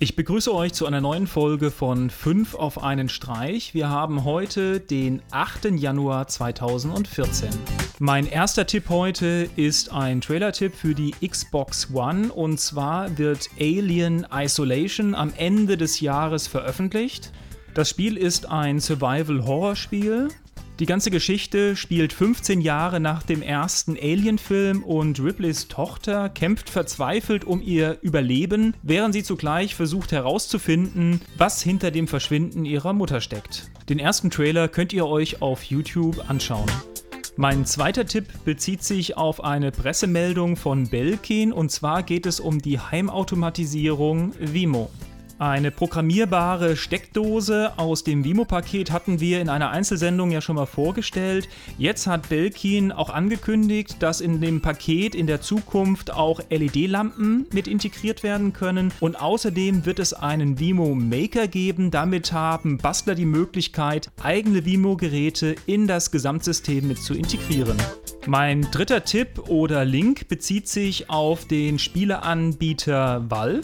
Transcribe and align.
Ich 0.00 0.14
begrüße 0.14 0.54
euch 0.54 0.74
zu 0.74 0.86
einer 0.86 1.00
neuen 1.00 1.26
Folge 1.26 1.72
von 1.72 2.08
5 2.08 2.54
auf 2.54 2.84
einen 2.84 3.08
Streich. 3.08 3.74
Wir 3.74 3.88
haben 3.88 4.22
heute 4.22 4.78
den 4.78 5.22
8. 5.32 5.72
Januar 5.72 6.28
2014. 6.28 7.48
Mein 7.98 8.28
erster 8.28 8.64
Tipp 8.64 8.90
heute 8.90 9.50
ist 9.56 9.90
ein 9.92 10.20
Trailer-Tipp 10.20 10.76
für 10.76 10.94
die 10.94 11.16
Xbox 11.26 11.88
One 11.92 12.32
und 12.32 12.60
zwar 12.60 13.18
wird 13.18 13.48
Alien 13.58 14.24
Isolation 14.32 15.16
am 15.16 15.32
Ende 15.36 15.76
des 15.76 15.98
Jahres 15.98 16.46
veröffentlicht. 16.46 17.32
Das 17.74 17.90
Spiel 17.90 18.16
ist 18.16 18.48
ein 18.48 18.78
Survival-Horror-Spiel. 18.78 20.28
Die 20.80 20.86
ganze 20.86 21.10
Geschichte 21.10 21.74
spielt 21.74 22.12
15 22.12 22.60
Jahre 22.60 23.00
nach 23.00 23.24
dem 23.24 23.42
ersten 23.42 23.96
Alien-Film 23.96 24.84
und 24.84 25.18
Ripleys 25.18 25.66
Tochter 25.66 26.28
kämpft 26.28 26.70
verzweifelt 26.70 27.44
um 27.44 27.60
ihr 27.60 27.98
Überleben, 28.00 28.74
während 28.84 29.12
sie 29.12 29.24
zugleich 29.24 29.74
versucht 29.74 30.12
herauszufinden, 30.12 31.20
was 31.36 31.60
hinter 31.60 31.90
dem 31.90 32.06
Verschwinden 32.06 32.64
ihrer 32.64 32.92
Mutter 32.92 33.20
steckt. 33.20 33.72
Den 33.88 33.98
ersten 33.98 34.30
Trailer 34.30 34.68
könnt 34.68 34.92
ihr 34.92 35.08
euch 35.08 35.42
auf 35.42 35.64
YouTube 35.64 36.30
anschauen. 36.30 36.70
Mein 37.36 37.66
zweiter 37.66 38.06
Tipp 38.06 38.26
bezieht 38.44 38.84
sich 38.84 39.16
auf 39.16 39.42
eine 39.42 39.72
Pressemeldung 39.72 40.54
von 40.54 40.88
Belkin 40.88 41.52
und 41.52 41.72
zwar 41.72 42.04
geht 42.04 42.24
es 42.24 42.38
um 42.38 42.60
die 42.60 42.78
Heimautomatisierung 42.78 44.32
Vimo. 44.38 44.90
Eine 45.40 45.70
programmierbare 45.70 46.76
Steckdose 46.76 47.72
aus 47.76 48.02
dem 48.02 48.24
Vimo-Paket 48.24 48.90
hatten 48.90 49.20
wir 49.20 49.40
in 49.40 49.48
einer 49.48 49.70
Einzelsendung 49.70 50.32
ja 50.32 50.40
schon 50.40 50.56
mal 50.56 50.66
vorgestellt. 50.66 51.48
Jetzt 51.78 52.08
hat 52.08 52.28
Belkin 52.28 52.90
auch 52.90 53.08
angekündigt, 53.08 53.98
dass 54.00 54.20
in 54.20 54.40
dem 54.40 54.60
Paket 54.60 55.14
in 55.14 55.28
der 55.28 55.40
Zukunft 55.40 56.12
auch 56.12 56.40
LED-Lampen 56.50 57.46
mit 57.52 57.68
integriert 57.68 58.24
werden 58.24 58.52
können. 58.52 58.92
Und 58.98 59.20
außerdem 59.20 59.86
wird 59.86 60.00
es 60.00 60.12
einen 60.12 60.58
Vimo 60.58 60.96
Maker 60.96 61.46
geben. 61.46 61.92
Damit 61.92 62.32
haben 62.32 62.78
Bastler 62.78 63.14
die 63.14 63.24
Möglichkeit, 63.24 64.10
eigene 64.20 64.64
Vimo-Geräte 64.64 65.54
in 65.66 65.86
das 65.86 66.10
Gesamtsystem 66.10 66.88
mit 66.88 66.98
zu 66.98 67.14
integrieren. 67.14 67.76
Mein 68.26 68.62
dritter 68.72 69.04
Tipp 69.04 69.48
oder 69.48 69.84
Link 69.84 70.26
bezieht 70.26 70.66
sich 70.66 71.08
auf 71.08 71.44
den 71.44 71.78
Spieleanbieter 71.78 73.30
Valve. 73.30 73.62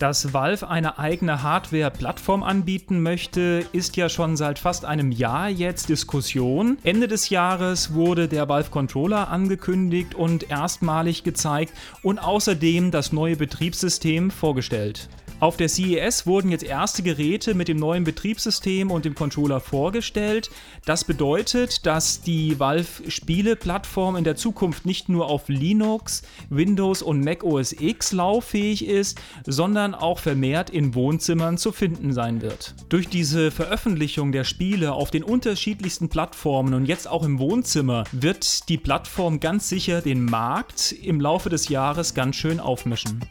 Dass 0.00 0.32
Valve 0.32 0.66
eine 0.66 0.98
eigene 0.98 1.42
Hardware-Plattform 1.42 2.42
anbieten 2.42 3.02
möchte, 3.02 3.66
ist 3.72 3.98
ja 3.98 4.08
schon 4.08 4.34
seit 4.34 4.58
fast 4.58 4.86
einem 4.86 5.12
Jahr 5.12 5.50
jetzt 5.50 5.90
Diskussion. 5.90 6.78
Ende 6.84 7.06
des 7.06 7.28
Jahres 7.28 7.92
wurde 7.92 8.26
der 8.26 8.48
Valve 8.48 8.70
Controller 8.70 9.28
angekündigt 9.28 10.14
und 10.14 10.50
erstmalig 10.50 11.22
gezeigt 11.22 11.74
und 12.02 12.18
außerdem 12.18 12.90
das 12.90 13.12
neue 13.12 13.36
Betriebssystem 13.36 14.30
vorgestellt. 14.30 15.10
Auf 15.40 15.56
der 15.56 15.70
CES 15.70 16.26
wurden 16.26 16.50
jetzt 16.50 16.64
erste 16.64 17.02
Geräte 17.02 17.54
mit 17.54 17.68
dem 17.68 17.78
neuen 17.78 18.04
Betriebssystem 18.04 18.90
und 18.90 19.06
dem 19.06 19.14
Controller 19.14 19.60
vorgestellt. 19.60 20.50
Das 20.84 21.04
bedeutet, 21.04 21.86
dass 21.86 22.20
die 22.20 22.60
Valve-Spiele-Plattform 22.60 24.16
in 24.16 24.24
der 24.24 24.36
Zukunft 24.36 24.84
nicht 24.84 25.08
nur 25.08 25.30
auf 25.30 25.48
Linux, 25.48 26.24
Windows 26.50 27.00
und 27.00 27.24
Mac 27.24 27.42
OS 27.42 27.72
X 27.72 28.12
lauffähig 28.12 28.86
ist, 28.86 29.18
sondern 29.46 29.94
auch 29.94 30.18
vermehrt 30.18 30.68
in 30.68 30.94
Wohnzimmern 30.94 31.56
zu 31.56 31.72
finden 31.72 32.12
sein 32.12 32.42
wird. 32.42 32.74
Durch 32.90 33.08
diese 33.08 33.50
Veröffentlichung 33.50 34.32
der 34.32 34.44
Spiele 34.44 34.92
auf 34.92 35.10
den 35.10 35.24
unterschiedlichsten 35.24 36.10
Plattformen 36.10 36.74
und 36.74 36.84
jetzt 36.84 37.08
auch 37.08 37.24
im 37.24 37.38
Wohnzimmer 37.38 38.04
wird 38.12 38.68
die 38.68 38.76
Plattform 38.76 39.40
ganz 39.40 39.70
sicher 39.70 40.02
den 40.02 40.26
Markt 40.26 40.92
im 40.92 41.18
Laufe 41.18 41.48
des 41.48 41.70
Jahres 41.70 42.12
ganz 42.12 42.36
schön 42.36 42.60
aufmischen. 42.60 43.22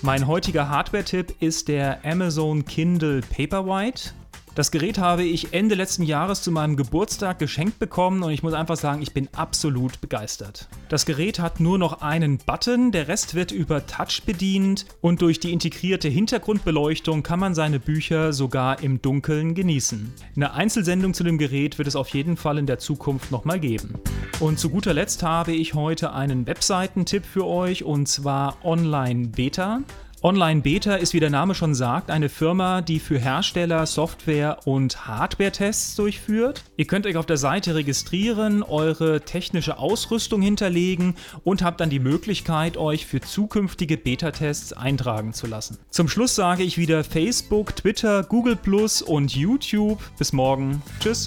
Mein 0.00 0.28
heutiger 0.28 0.68
Hardware-Tipp 0.68 1.34
ist 1.40 1.66
der 1.66 2.04
Amazon 2.04 2.64
Kindle 2.64 3.20
Paperwhite. 3.20 4.12
Das 4.54 4.70
Gerät 4.70 4.98
habe 4.98 5.22
ich 5.22 5.52
Ende 5.52 5.74
letzten 5.74 6.02
Jahres 6.02 6.42
zu 6.42 6.50
meinem 6.50 6.76
Geburtstag 6.76 7.38
geschenkt 7.38 7.78
bekommen 7.78 8.22
und 8.22 8.32
ich 8.32 8.42
muss 8.42 8.54
einfach 8.54 8.76
sagen, 8.76 9.02
ich 9.02 9.12
bin 9.12 9.28
absolut 9.34 10.00
begeistert. 10.00 10.68
Das 10.88 11.06
Gerät 11.06 11.38
hat 11.38 11.60
nur 11.60 11.78
noch 11.78 12.02
einen 12.02 12.38
Button, 12.38 12.90
der 12.90 13.08
Rest 13.08 13.34
wird 13.34 13.52
über 13.52 13.86
Touch 13.86 14.22
bedient 14.26 14.86
und 15.00 15.22
durch 15.22 15.38
die 15.40 15.52
integrierte 15.52 16.08
Hintergrundbeleuchtung 16.08 17.22
kann 17.22 17.40
man 17.40 17.54
seine 17.54 17.78
Bücher 17.78 18.32
sogar 18.32 18.82
im 18.82 19.00
Dunkeln 19.00 19.54
genießen. 19.54 20.12
Eine 20.34 20.54
Einzelsendung 20.54 21.14
zu 21.14 21.24
dem 21.24 21.38
Gerät 21.38 21.78
wird 21.78 21.88
es 21.88 21.96
auf 21.96 22.08
jeden 22.08 22.36
Fall 22.36 22.58
in 22.58 22.66
der 22.66 22.78
Zukunft 22.78 23.30
nochmal 23.30 23.60
geben. 23.60 23.94
Und 24.40 24.58
zu 24.58 24.70
guter 24.70 24.94
Letzt 24.94 25.22
habe 25.22 25.52
ich 25.52 25.74
heute 25.74 26.12
einen 26.12 26.46
Webseitentipp 26.46 27.24
für 27.24 27.46
euch 27.46 27.84
und 27.84 28.06
zwar 28.06 28.56
Online 28.64 29.28
Beta. 29.28 29.80
Online 30.22 30.62
Beta 30.62 30.96
ist, 30.96 31.14
wie 31.14 31.20
der 31.20 31.30
Name 31.30 31.54
schon 31.54 31.76
sagt, 31.76 32.10
eine 32.10 32.28
Firma, 32.28 32.80
die 32.80 32.98
für 32.98 33.18
Hersteller 33.18 33.86
Software- 33.86 34.66
und 34.66 35.06
Hardware-Tests 35.06 35.94
durchführt. 35.94 36.64
Ihr 36.76 36.86
könnt 36.86 37.06
euch 37.06 37.16
auf 37.16 37.26
der 37.26 37.36
Seite 37.36 37.76
registrieren, 37.76 38.64
eure 38.64 39.20
technische 39.20 39.78
Ausrüstung 39.78 40.42
hinterlegen 40.42 41.14
und 41.44 41.62
habt 41.62 41.80
dann 41.80 41.90
die 41.90 42.00
Möglichkeit, 42.00 42.76
euch 42.76 43.06
für 43.06 43.20
zukünftige 43.20 43.96
Beta-Tests 43.96 44.72
eintragen 44.72 45.32
zu 45.34 45.46
lassen. 45.46 45.78
Zum 45.90 46.08
Schluss 46.08 46.34
sage 46.34 46.64
ich 46.64 46.78
wieder 46.78 47.04
Facebook, 47.04 47.76
Twitter, 47.76 48.24
Google 48.24 48.56
Plus 48.56 49.02
und 49.02 49.36
YouTube. 49.36 50.00
Bis 50.18 50.32
morgen. 50.32 50.82
Tschüss. 50.98 51.26